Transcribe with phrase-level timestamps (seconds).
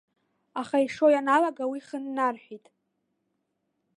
[0.61, 2.65] Аха ишо ианалага уи хыннарҳәит.